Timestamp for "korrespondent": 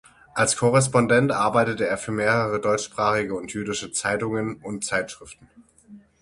0.57-1.31